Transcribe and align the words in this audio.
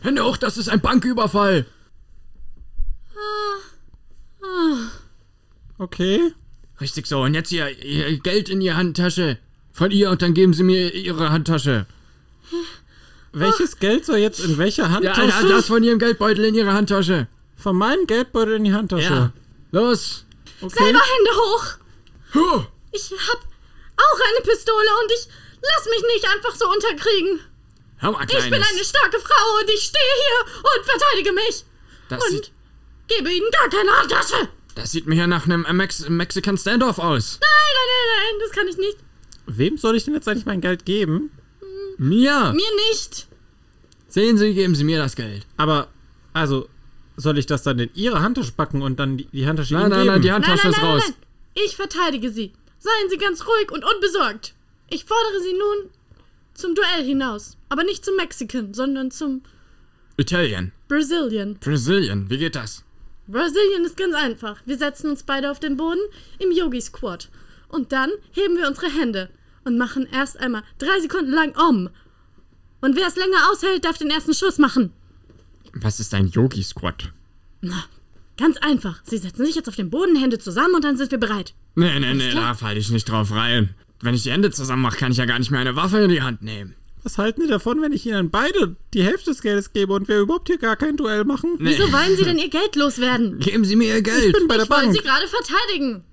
Hände 0.00 0.24
hoch, 0.24 0.36
das 0.36 0.56
ist 0.56 0.68
ein 0.68 0.80
Banküberfall. 0.80 1.66
Okay. 5.78 6.32
Richtig 6.80 7.06
so, 7.06 7.22
und 7.22 7.34
jetzt 7.34 7.52
ihr, 7.52 7.68
ihr 7.84 8.18
Geld 8.18 8.48
in 8.48 8.60
die 8.60 8.72
Handtasche. 8.72 9.38
Von 9.72 9.90
ihr 9.90 10.10
und 10.10 10.22
dann 10.22 10.34
geben 10.34 10.52
Sie 10.52 10.62
mir 10.62 10.92
Ihre 10.94 11.30
Handtasche. 11.30 11.86
Welches 13.32 13.78
Geld 13.78 14.04
soll 14.04 14.16
jetzt 14.18 14.40
in 14.40 14.58
welcher 14.58 14.84
Ja, 14.84 14.90
Handtasche? 15.16 15.48
das 15.48 15.66
von 15.66 15.82
Ihrem 15.84 15.98
Geldbeutel 15.98 16.44
in 16.46 16.54
Ihre 16.54 16.72
Handtasche. 16.72 17.28
Von 17.56 17.76
meinem 17.76 18.06
Geldbeutel 18.06 18.54
in 18.54 18.64
die 18.64 18.72
Handtasche. 18.72 19.04
Ja. 19.04 19.32
Los. 19.70 20.24
Okay. 20.60 20.74
Selber 20.84 20.98
Hände 21.00 21.30
hoch! 21.30 21.64
Huh. 22.34 22.64
Ich 22.92 23.12
hab 23.12 23.38
auch 23.38 24.20
eine 24.28 24.44
Pistole 24.44 24.88
und 25.02 25.12
ich 25.12 25.28
lass 25.62 25.86
mich 25.86 26.02
nicht 26.14 26.26
einfach 26.28 26.54
so 26.56 26.68
unterkriegen. 26.70 27.40
Hör 28.00 28.12
mal, 28.12 28.24
Ich 28.24 28.44
bin 28.44 28.54
eine 28.54 28.84
starke 28.84 29.18
Frau 29.20 29.58
und 29.60 29.70
ich 29.70 29.82
stehe 29.82 30.14
hier 30.16 30.54
und 30.56 30.84
verteidige 30.86 31.32
mich. 31.32 31.64
Das 32.08 32.22
und 32.24 32.30
sieht, 32.30 32.52
gebe 33.08 33.30
ihnen 33.30 33.50
gar 33.50 33.68
keine 33.68 33.90
Handtasche. 33.98 34.48
das 34.74 34.90
sieht 34.92 35.06
mir 35.06 35.16
ja 35.16 35.26
nach 35.26 35.44
einem 35.44 35.66
Mex 35.76 36.08
Mexican 36.08 36.56
Standoff 36.56 36.98
aus. 36.98 37.38
Nein, 37.40 37.50
nein, 37.74 37.86
nein, 37.88 38.16
nein, 38.16 38.40
das 38.46 38.56
kann 38.56 38.68
ich 38.68 38.76
nicht. 38.78 38.98
Wem 39.46 39.76
soll 39.78 39.96
ich 39.96 40.04
denn 40.04 40.14
jetzt 40.14 40.28
eigentlich 40.28 40.46
mein 40.46 40.60
Geld 40.60 40.84
geben? 40.86 41.30
Mir. 41.98 42.52
Mir 42.54 42.70
nicht. 42.90 43.26
Sehen 44.08 44.38
Sie, 44.38 44.54
geben 44.54 44.74
Sie 44.74 44.84
mir 44.84 44.98
das 44.98 45.14
Geld. 45.14 45.46
Aber, 45.56 45.88
also, 46.32 46.68
soll 47.16 47.36
ich 47.38 47.46
das 47.46 47.62
dann 47.62 47.78
in 47.78 47.90
Ihre 47.94 48.22
Handtasche 48.22 48.52
packen 48.52 48.80
und 48.82 48.98
dann 48.98 49.18
die, 49.18 49.26
die 49.26 49.46
Handtasche 49.46 49.74
Nein, 49.74 49.82
Ihnen 49.84 49.90
nein, 49.90 49.98
geben? 50.00 50.12
nein, 50.14 50.22
die 50.22 50.28
Nein, 50.28 50.34
Handtasche 50.36 50.62
nein, 50.68 50.72
ist 50.72 50.76
nein, 50.78 50.86
nein, 50.86 50.94
raus. 51.00 51.02
nein. 51.06 51.64
Ich 51.64 51.76
verteidige 51.76 52.30
sie. 52.30 52.52
Seien 52.78 53.10
Sie 53.10 53.18
ganz 53.18 53.44
ruhig 53.46 53.70
und 53.70 53.84
unbesorgt. 53.84 54.54
Ich 54.88 55.04
fordere 55.04 55.40
Sie 55.42 55.52
nun 55.52 55.90
zum 56.60 56.74
Duell 56.74 57.04
hinaus. 57.04 57.56
Aber 57.68 57.84
nicht 57.84 58.04
zum 58.04 58.16
Mexican, 58.16 58.74
sondern 58.74 59.10
zum 59.10 59.42
Italian. 60.16 60.72
Brazilian. 60.88 61.56
Brazilian. 61.60 62.28
Wie 62.28 62.38
geht 62.38 62.54
das? 62.54 62.84
Brasilien 63.26 63.84
ist 63.84 63.96
ganz 63.96 64.14
einfach. 64.14 64.60
Wir 64.66 64.76
setzen 64.76 65.08
uns 65.08 65.22
beide 65.22 65.50
auf 65.50 65.60
den 65.60 65.76
Boden 65.76 66.00
im 66.38 66.50
Yogi 66.50 66.80
Squat. 66.80 67.30
Und 67.68 67.92
dann 67.92 68.10
heben 68.32 68.56
wir 68.56 68.66
unsere 68.66 68.90
Hände 68.90 69.30
und 69.64 69.78
machen 69.78 70.08
erst 70.12 70.38
einmal 70.38 70.62
drei 70.78 71.00
Sekunden 71.00 71.30
lang 71.30 71.56
Om. 71.56 71.90
Und 72.80 72.96
wer 72.96 73.06
es 73.06 73.16
länger 73.16 73.50
aushält, 73.50 73.84
darf 73.84 73.98
den 73.98 74.10
ersten 74.10 74.34
Schuss 74.34 74.58
machen. 74.58 74.92
Was 75.72 76.00
ist 76.00 76.12
ein 76.14 76.28
Yogi 76.28 76.62
Squat? 76.62 77.12
Ganz 78.40 78.56
einfach. 78.56 79.00
Sie 79.04 79.18
setzen 79.18 79.44
sich 79.44 79.54
jetzt 79.54 79.68
auf 79.68 79.76
den 79.76 79.90
Boden, 79.90 80.16
Hände 80.16 80.38
zusammen 80.38 80.74
und 80.74 80.82
dann 80.84 80.96
sind 80.96 81.10
wir 81.10 81.18
bereit. 81.18 81.54
Nee, 81.74 82.00
nee, 82.00 82.14
nee, 82.14 82.32
da 82.32 82.54
falle 82.54 82.78
ich 82.78 82.90
nicht 82.90 83.08
drauf 83.08 83.30
rein. 83.32 83.74
Wenn 84.00 84.14
ich 84.14 84.22
die 84.22 84.30
Hände 84.32 84.50
zusammen 84.50 84.80
mache, 84.82 84.96
kann 84.96 85.12
ich 85.12 85.18
ja 85.18 85.26
gar 85.26 85.38
nicht 85.38 85.50
mehr 85.50 85.60
eine 85.60 85.76
Waffe 85.76 85.98
in 85.98 86.08
die 86.08 86.22
Hand 86.22 86.40
nehmen. 86.42 86.74
Was 87.02 87.18
halten 87.18 87.42
Sie 87.42 87.48
davon, 87.48 87.80
wenn 87.82 87.92
ich 87.92 88.06
Ihnen 88.06 88.30
beide 88.30 88.76
die 88.94 89.02
Hälfte 89.04 89.30
des 89.30 89.42
Geldes 89.42 89.72
gebe 89.72 89.92
und 89.92 90.08
wir 90.08 90.20
überhaupt 90.20 90.48
hier 90.48 90.58
gar 90.58 90.76
kein 90.76 90.96
Duell 90.96 91.24
machen? 91.24 91.56
Nee. 91.58 91.70
Wieso 91.70 91.92
wollen 91.92 92.16
Sie 92.16 92.24
denn 92.24 92.38
Ihr 92.38 92.48
Geld 92.50 92.76
loswerden? 92.76 93.38
Geben 93.40 93.64
Sie 93.64 93.76
mir 93.76 93.94
Ihr 93.94 94.02
Geld. 94.02 94.32
bin 94.34 94.48
bei 94.48 94.56
der 94.56 94.64
Ich 94.64 94.70
wollte 94.70 94.84
Bank. 94.86 94.96
Sie 94.96 95.02
gerade 95.02 95.26
verteidigen. 95.26 96.04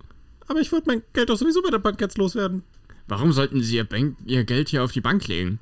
Aber 0.48 0.60
ich 0.62 0.72
wollte 0.72 0.88
mein 0.88 1.04
Geld 1.14 1.30
doch 1.30 1.38
sowieso 1.38 1.62
bei 1.62 1.70
der 1.72 1.80
Bank 1.80 2.00
jetzt 2.00 2.18
loswerden. 2.18 2.64
Warum 3.08 3.32
sollten 3.32 3.62
Sie 3.62 3.76
Ihr, 3.78 3.84
Bank 3.86 4.16
Ihr 4.26 4.44
Geld 4.44 4.70
hier 4.70 4.84
auf 4.84 4.92
die 4.92 5.02
Bank 5.02 5.28
legen? 5.28 5.60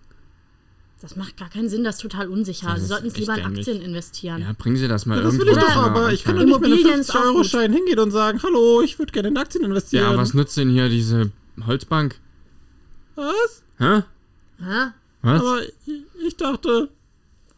Das 1.06 1.16
macht 1.16 1.38
gar 1.38 1.50
keinen 1.52 1.70
Sinn, 1.70 1.84
das 1.84 1.98
ist 1.98 2.02
total 2.02 2.30
unsicher. 2.30 2.70
Das 2.70 2.80
Sie 2.82 2.88
sollten 2.88 3.06
es 3.06 3.16
lieber 3.16 3.36
in 3.36 3.44
dämlich. 3.44 3.60
Aktien 3.60 3.82
investieren. 3.84 4.42
Ja, 4.42 4.54
bringen 4.58 4.76
Sie 4.76 4.88
das 4.88 5.06
mal 5.06 5.22
Das 5.22 5.36
irgendwo. 5.36 5.46
will 5.46 5.52
ich 5.52 5.64
doch, 5.64 5.76
aber 5.76 6.12
ich 6.12 6.24
kann 6.24 6.36
doch 6.36 6.44
nicht 6.44 6.54
mit 6.60 6.64
einem 6.66 6.74
Immobilien 6.74 7.00
ist 7.00 7.12
auch 7.12 7.20
50-Euro-Schein 7.26 7.74
hingehen 7.74 8.00
und 8.00 8.10
sagen, 8.10 8.42
hallo, 8.42 8.82
ich 8.82 8.98
würde 8.98 9.12
gerne 9.12 9.28
in 9.28 9.38
Aktien 9.38 9.64
investieren. 9.64 10.12
Ja, 10.14 10.18
was 10.18 10.34
nützt 10.34 10.58
denn 10.58 10.72
hier 10.72 10.90
diese 10.90 11.30
Holzbank? 11.68 12.20
Was? 13.14 13.62
Hä? 13.78 14.02
Hä? 14.58 14.92
Was? 15.22 15.42
Aber 15.42 15.60
ich, 16.26 16.38
dachte, 16.38 16.90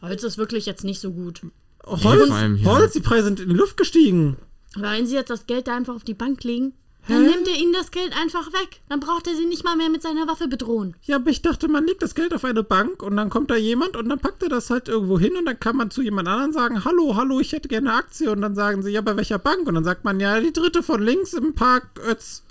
Holz 0.01 0.23
ist 0.23 0.37
wirklich 0.37 0.65
jetzt 0.65 0.83
nicht 0.83 0.99
so 0.99 1.13
gut. 1.13 1.39
Holz, 1.85 2.29
allem 2.29 2.57
hier. 2.57 2.69
Holz, 2.69 2.91
die 2.91 2.99
Preise 2.99 3.27
sind 3.27 3.39
in 3.39 3.47
die 3.47 3.55
Luft 3.55 3.77
gestiegen. 3.77 4.35
Aber 4.75 4.91
wenn 4.91 5.07
Sie 5.07 5.15
jetzt 5.15 5.29
das 5.29 5.47
Geld 5.47 5.69
da 5.69 5.77
einfach 5.77 5.95
auf 5.95 6.03
die 6.03 6.13
Bank 6.13 6.43
legen, 6.43 6.73
dann 7.07 7.23
nimmt 7.25 7.47
er 7.47 7.55
Ihnen 7.55 7.73
das 7.73 7.91
Geld 7.91 8.13
einfach 8.15 8.47
weg. 8.53 8.81
Dann 8.89 8.99
braucht 8.99 9.27
er 9.27 9.35
Sie 9.35 9.45
nicht 9.45 9.63
mal 9.63 9.75
mehr 9.75 9.89
mit 9.89 10.01
seiner 10.01 10.27
Waffe 10.27 10.47
bedrohen. 10.47 10.95
Ja, 11.03 11.17
aber 11.17 11.29
ich 11.29 11.41
dachte, 11.41 11.67
man 11.67 11.85
legt 11.85 12.01
das 12.01 12.15
Geld 12.15 12.33
auf 12.33 12.43
eine 12.43 12.63
Bank 12.63 13.01
und 13.03 13.15
dann 13.17 13.29
kommt 13.29 13.49
da 13.51 13.55
jemand 13.55 13.95
und 13.95 14.09
dann 14.09 14.19
packt 14.19 14.43
er 14.43 14.49
das 14.49 14.69
halt 14.69 14.87
irgendwo 14.87 15.17
hin 15.19 15.35
und 15.37 15.45
dann 15.45 15.59
kann 15.59 15.75
man 15.77 15.89
zu 15.91 16.01
jemand 16.01 16.27
anderem 16.27 16.51
sagen, 16.51 16.83
hallo, 16.85 17.15
hallo, 17.15 17.39
ich 17.39 17.51
hätte 17.51 17.67
gerne 17.69 17.89
eine 17.89 17.99
Aktie 17.99 18.31
und 18.31 18.41
dann 18.41 18.55
sagen 18.55 18.83
sie, 18.83 18.91
ja, 18.91 19.01
bei 19.01 19.15
welcher 19.15 19.39
Bank? 19.39 19.67
Und 19.67 19.75
dann 19.75 19.83
sagt 19.83 20.03
man, 20.03 20.19
ja, 20.19 20.39
die 20.39 20.53
dritte 20.53 20.83
von 20.83 21.01
links 21.01 21.33
im 21.33 21.53
Park 21.55 21.99
Ötz. 22.05 22.43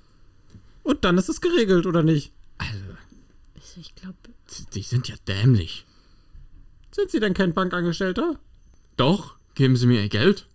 Und 0.83 1.05
dann 1.05 1.19
ist 1.19 1.29
es 1.29 1.41
geregelt, 1.41 1.87
oder 1.87 2.03
nicht? 2.03 2.33
Also, 2.59 3.81
Ich 3.81 3.95
glaube, 3.95 4.17
die 4.75 4.83
sind 4.83 5.09
ja 5.09 5.17
dämlich. 5.29 5.85
Sind 6.93 7.11
sie 7.11 7.21
denn 7.21 7.35
kein 7.35 7.53
Bankangestellter? 7.53 8.39
Doch, 8.97 9.35
geben 9.55 9.77
Sie 9.77 9.87
mir 9.87 10.01
Ihr 10.03 10.09
Geld. 10.09 10.47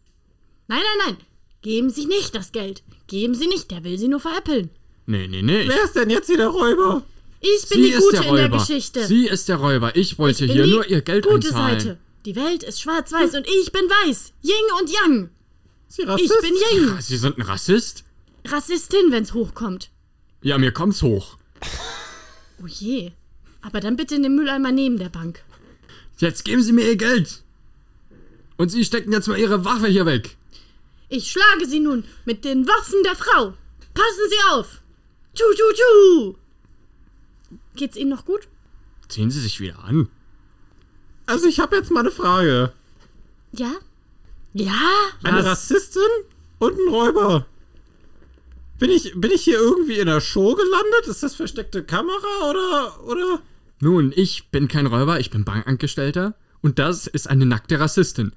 nein, 0.67 0.79
nein, 0.79 1.13
nein. 1.13 1.25
Geben 1.61 1.89
Sie 1.89 2.05
nicht 2.05 2.33
das 2.35 2.51
Geld. 2.51 2.83
Geben 3.07 3.35
Sie 3.35 3.47
nicht, 3.47 3.72
der 3.72 3.83
will 3.83 3.97
Sie 3.97 4.07
nur 4.07 4.19
veräppeln. 4.19 4.69
Nee, 5.05 5.27
nee, 5.27 5.41
nee. 5.41 5.67
Wer 5.67 5.83
ist 5.83 5.95
denn 5.95 6.09
jetzt 6.09 6.27
hier 6.27 6.38
der 6.38 6.47
Räuber? 6.47 7.03
Ich 7.39 7.67
bin 7.69 7.83
Sie 7.83 7.91
die 7.91 7.97
Gute 7.97 8.17
der 8.22 8.25
in 8.29 8.35
der. 8.35 8.49
Geschichte. 8.49 9.05
Sie 9.05 9.27
ist 9.27 9.49
der 9.49 9.57
Räuber. 9.57 9.95
Ich 9.95 10.17
wollte 10.19 10.45
bin 10.47 10.55
hier 10.55 10.67
nur 10.67 10.88
Ihr 10.88 11.01
Geld 11.01 11.25
gute 11.25 11.47
einzahlen. 11.47 11.79
Seite. 11.79 11.97
Die 12.25 12.35
Welt 12.35 12.63
ist 12.63 12.81
schwarz-weiß 12.81 13.33
und 13.35 13.47
ich 13.47 13.72
bin 13.72 13.81
weiß. 13.83 14.33
Yin 14.44 14.53
und 14.79 14.89
Yang. 14.91 15.29
Sie 15.88 16.03
Ich 16.03 16.07
Rassist? 16.07 16.41
bin 16.41 16.53
Yin. 16.53 16.88
Ja, 16.95 17.01
Sie 17.01 17.17
sind 17.17 17.38
ein 17.38 17.41
Rassist? 17.41 18.03
Rassistin, 18.47 19.11
wenn's 19.11 19.33
hochkommt. 19.33 19.89
Ja, 20.41 20.57
mir 20.57 20.72
kommt's 20.72 21.01
hoch. 21.01 21.38
Oh 22.63 22.67
je. 22.67 23.11
Aber 23.61 23.79
dann 23.79 23.95
bitte 23.95 24.16
in 24.16 24.23
den 24.23 24.35
Mülleimer 24.35 24.72
neben 24.72 24.97
der 24.97 25.09
Bank. 25.09 25.43
Jetzt 26.17 26.45
geben 26.45 26.61
Sie 26.61 26.72
mir 26.73 26.85
Ihr 26.88 26.95
Geld. 26.95 27.41
Und 28.57 28.69
Sie 28.69 28.85
stecken 28.85 29.11
jetzt 29.11 29.28
mal 29.28 29.38
Ihre 29.39 29.66
Waffe 29.66 29.88
hier 29.88 30.05
weg. 30.05 30.38
Ich 31.11 31.29
schlage 31.29 31.67
Sie 31.67 31.81
nun 31.81 32.05
mit 32.23 32.45
den 32.45 32.66
Waffen 32.66 33.03
der 33.03 33.17
Frau. 33.17 33.53
Passen 33.94 34.29
Sie 34.29 34.53
auf. 34.53 34.81
Tschu, 35.35 35.44
tschu, 35.53 35.73
tschu. 35.73 36.35
Geht's 37.75 37.97
Ihnen 37.97 38.11
noch 38.11 38.23
gut? 38.23 38.47
Ziehen 39.09 39.29
Sie 39.29 39.41
sich 39.41 39.59
wieder 39.59 39.83
an. 39.83 40.07
Also 41.25 41.47
ich 41.47 41.59
habe 41.59 41.75
jetzt 41.75 41.91
mal 41.91 41.99
eine 41.99 42.11
Frage. 42.11 42.72
Ja? 43.51 43.73
Ja? 44.53 44.89
Eine 45.22 45.39
Was? 45.39 45.47
Rassistin 45.47 46.01
und 46.59 46.79
ein 46.79 46.88
Räuber. 46.88 47.45
Bin 48.79 48.89
ich, 48.89 49.11
bin 49.13 49.31
ich 49.31 49.43
hier 49.43 49.59
irgendwie 49.59 49.99
in 49.99 50.07
der 50.07 50.22
Show 50.22 50.55
gelandet? 50.55 51.07
Ist 51.07 51.23
das 51.23 51.35
versteckte 51.35 51.83
Kamera 51.83 52.49
oder, 52.49 53.03
oder? 53.03 53.41
Nun, 53.81 54.13
ich 54.16 54.47
bin 54.47 54.69
kein 54.69 54.85
Räuber, 54.85 55.19
ich 55.19 55.29
bin 55.29 55.43
Bankangestellter. 55.43 56.35
Und 56.61 56.79
das 56.79 57.05
ist 57.05 57.29
eine 57.29 57.45
nackte 57.45 57.81
Rassistin. 57.81 58.31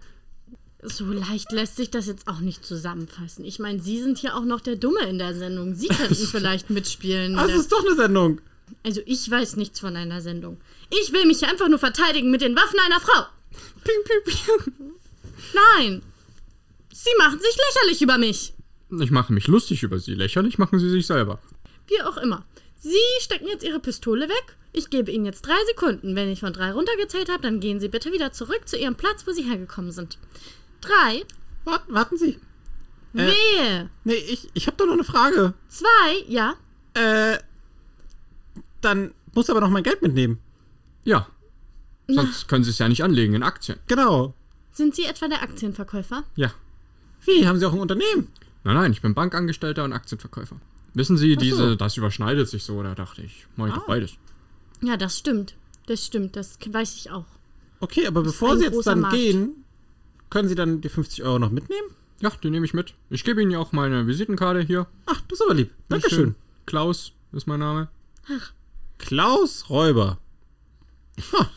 So 0.87 1.07
leicht 1.07 1.51
lässt 1.51 1.77
sich 1.77 1.91
das 1.91 2.07
jetzt 2.07 2.29
auch 2.29 2.41
nicht 2.41 2.65
zusammenfassen. 2.65 3.45
Ich 3.45 3.59
meine, 3.59 3.81
Sie 3.81 4.01
sind 4.01 4.19
hier 4.19 4.37
auch 4.37 4.45
noch 4.45 4.61
der 4.61 4.77
Dumme 4.77 5.01
in 5.09 5.19
der 5.19 5.35
Sendung. 5.35 5.75
Sie 5.75 5.89
könnten 5.89 6.15
vielleicht 6.31 6.69
mitspielen. 6.69 7.39
Es 7.39 7.55
ist 7.55 7.73
doch 7.73 7.85
eine 7.85 7.95
Sendung. 7.95 8.41
Also 8.83 9.01
ich 9.07 9.31
weiß 9.31 9.57
nichts 9.57 9.81
von 9.81 9.97
einer 9.97 10.21
Sendung. 10.21 10.61
Ich 10.91 11.13
will 11.13 11.27
mich 11.27 11.39
hier 11.39 11.49
einfach 11.49 11.69
nur 11.69 11.79
verteidigen 11.79 12.31
mit 12.31 12.43
den 12.43 12.55
Waffen 12.55 12.79
einer 12.81 13.01
Frau. 13.01 13.27
Piu, 13.83 13.95
piu, 14.05 14.33
piu. 14.33 14.73
Nein. 15.55 16.03
Sie 16.93 17.11
machen 17.19 17.41
sich 17.41 17.57
lächerlich 17.57 18.03
über 18.03 18.19
mich. 18.19 18.53
Ich 19.01 19.11
mache 19.11 19.33
mich 19.33 19.47
lustig 19.47 19.83
über 19.83 19.99
Sie. 19.99 20.15
Lächerlich 20.15 20.59
machen 20.59 20.79
Sie 20.79 20.91
sich 20.91 21.07
selber. 21.07 21.41
Wie 21.89 22.01
auch 22.03 22.17
immer. 22.19 22.45
Sie 22.79 22.99
stecken 23.21 23.49
jetzt 23.49 23.65
Ihre 23.65 23.81
Pistole 23.81 24.29
weg. 24.29 24.57
Ich 24.73 24.91
gebe 24.91 25.11
Ihnen 25.11 25.25
jetzt 25.25 25.43
drei 25.43 25.57
Sekunden. 25.69 26.15
Wenn 26.17 26.29
ich 26.29 26.41
von 26.41 26.53
drei 26.53 26.73
runtergezählt 26.73 27.31
habe, 27.31 27.43
dann 27.43 27.61
gehen 27.61 27.81
Sie 27.81 27.89
bitte 27.89 28.13
wieder 28.13 28.33
zurück 28.33 28.69
zu 28.69 28.77
Ihrem 28.77 28.97
Platz, 28.97 29.27
wo 29.27 29.33
Sie 29.33 29.45
hergekommen 29.45 29.93
sind. 29.93 30.19
Drei. 30.87 31.25
Wart, 31.65 31.83
warten 31.89 32.17
Sie. 32.17 32.39
Äh. 33.15 33.29
Wehe. 33.29 33.91
Nee, 34.05 34.15
ich, 34.15 34.49
ich 34.55 34.67
habe 34.67 34.77
doch 34.77 34.87
noch 34.87 34.93
eine 34.95 35.05
Frage. 35.05 35.55
Zwei. 35.69 36.25
Ja. 36.29 36.55
Äh, 36.95 37.39
dann 38.81 39.13
muss 39.35 39.51
aber 39.51 39.61
noch 39.61 39.71
mein 39.71 39.83
Geld 39.83 40.03
mitnehmen. 40.03 40.39
Ja. 41.05 41.27
Sonst 42.09 42.49
können 42.49 42.65
Sie 42.65 42.71
es 42.71 42.79
ja 42.79 42.89
nicht 42.89 43.03
anlegen 43.03 43.35
in 43.35 43.43
Aktien. 43.43 43.79
Genau. 43.87 44.35
Sind 44.73 44.95
Sie 44.95 45.05
etwa 45.05 45.29
der 45.29 45.43
Aktienverkäufer? 45.43 46.25
Ja. 46.37 46.53
Wie, 47.25 47.47
haben 47.47 47.59
Sie 47.59 47.67
auch 47.67 47.73
ein 47.73 47.79
Unternehmen? 47.81 48.29
Nein, 48.65 48.75
nein, 48.75 48.93
ich 48.93 49.01
bin 49.01 49.15
Bankangestellter 49.15 49.85
und 49.85 49.93
Aktienverkäufer. 49.93 50.57
Wissen 50.93 51.17
Sie, 51.17 51.35
so. 51.35 51.41
diese, 51.41 51.77
das 51.77 51.97
überschneidet 51.97 52.49
sich 52.49 52.63
so, 52.65 52.83
da 52.83 52.95
dachte 52.95 53.23
ich, 53.23 53.47
mach 53.57 53.69
ich 53.69 53.75
doch 53.75 53.83
Ah. 53.83 53.89
beides. 53.89 54.13
Ja, 54.83 54.97
das 54.97 55.19
stimmt. 55.19 55.55
Das 55.87 56.05
stimmt. 56.05 56.37
Das 56.37 56.59
weiß 56.67 56.95
ich 56.97 57.11
auch. 57.11 57.25
Okay, 57.81 58.07
aber 58.07 58.21
ist 58.21 58.27
bevor 58.27 58.57
Sie 58.57 58.65
jetzt 58.65 58.87
dann 58.87 59.01
Markt. 59.01 59.17
gehen, 59.17 59.64
können 60.35 60.49
Sie 60.49 60.57
dann 60.57 60.81
die 60.81 60.89
50 60.89 61.23
Euro 61.23 61.39
noch 61.39 61.53
mitnehmen? 61.53 61.89
Ja, 62.21 62.31
die 62.43 62.51
nehme 62.51 62.67
ich 62.67 62.75
mit. 62.75 62.95
Ich 63.09 63.23
gebe 63.23 63.41
Ihnen 63.41 63.53
ja 63.53 63.61
auch 63.61 63.71
meine 63.71 64.09
Visitenkarte 64.09 64.63
hier. 64.63 64.89
Ach, 65.07 65.21
das 65.29 65.39
ist 65.39 65.45
aber 65.45 65.55
lieb. 65.55 65.71
Dankeschön. 65.89 66.35
Klaus 66.67 67.13
ist 67.31 67.47
mein 67.47 67.61
Name. 67.61 67.89
Klaus 68.99 69.71
Räuber. 69.71 70.19
Ha, 71.33 71.51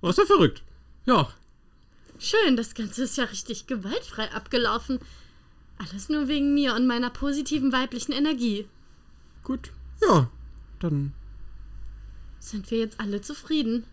was 0.00 0.16
ist 0.16 0.28
ja 0.28 0.36
verrückt. 0.36 0.62
Ja, 1.04 1.28
Schön, 2.18 2.56
das 2.56 2.74
Ganze 2.74 3.02
ist 3.02 3.16
ja 3.16 3.24
richtig 3.24 3.66
gewaltfrei 3.66 4.32
abgelaufen. 4.32 5.00
Alles 5.78 6.08
nur 6.08 6.28
wegen 6.28 6.54
mir 6.54 6.74
und 6.76 6.86
meiner 6.86 7.10
positiven 7.10 7.72
weiblichen 7.72 8.12
Energie. 8.12 8.68
gut. 9.42 9.72
Ja, 10.00 10.30
dann. 10.78 11.12
Sind 12.38 12.70
wir 12.70 12.78
jetzt 12.78 13.00
alle 13.00 13.20
zufrieden? 13.20 13.84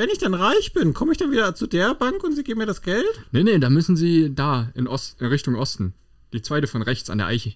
Wenn 0.00 0.08
ich 0.08 0.16
dann 0.16 0.32
reich 0.32 0.72
bin, 0.72 0.94
komme 0.94 1.12
ich 1.12 1.18
dann 1.18 1.30
wieder 1.30 1.54
zu 1.54 1.66
der 1.66 1.94
Bank 1.94 2.24
und 2.24 2.34
sie 2.34 2.42
geben 2.42 2.60
mir 2.60 2.64
das 2.64 2.80
Geld? 2.80 3.04
Nee, 3.32 3.42
nee, 3.42 3.58
da 3.58 3.68
müssen 3.68 3.96
Sie 3.96 4.34
da, 4.34 4.70
in, 4.72 4.88
Ost, 4.88 5.20
in 5.20 5.26
Richtung 5.26 5.56
Osten. 5.56 5.92
Die 6.32 6.40
zweite 6.40 6.66
von 6.66 6.80
rechts 6.80 7.10
an 7.10 7.18
der 7.18 7.26
Eiche. 7.26 7.52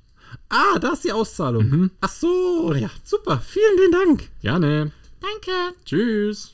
Ah, 0.51 0.79
da 0.79 0.93
ist 0.93 1.05
die 1.05 1.13
Auszahlung. 1.13 1.91
Ach 2.03 2.11
so, 2.11 2.75
ja, 2.75 2.91
super. 3.03 3.41
Vielen, 3.41 3.79
vielen 3.79 3.93
Dank. 3.93 4.29
Gerne. 4.43 4.93
Danke. 5.23 5.75
Tschüss. 5.87 6.54